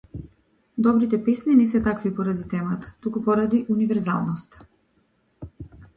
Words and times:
Добрите 0.85 1.19
песни 1.27 1.55
не 1.59 1.67
се 1.73 1.81
такви 1.87 2.13
поради 2.21 2.47
темата, 2.55 2.95
туку 3.07 3.23
поради 3.29 3.63
универзалноста. 3.77 4.67